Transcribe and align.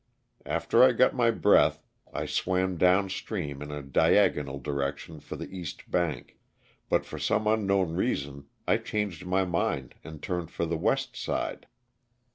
After 0.47 0.83
I 0.83 0.93
got 0.93 1.13
my 1.13 1.29
breath 1.29 1.85
I 2.11 2.25
swam 2.25 2.75
down 2.75 3.07
stream 3.07 3.61
in 3.61 3.69
a 3.69 3.83
diagonal 3.83 4.57
direction 4.57 5.19
for 5.19 5.35
the 5.35 5.55
east 5.55 5.91
bank, 5.91 6.39
but 6.89 7.05
for 7.05 7.19
some 7.19 7.45
unknown 7.45 7.93
reason 7.93 8.47
I 8.67 8.77
changed 8.77 9.27
my 9.27 9.45
mind 9.45 9.93
and 10.03 10.19
turned 10.19 10.49
for 10.49 10.65
the 10.65 10.75
west 10.75 11.15
side. 11.15 11.67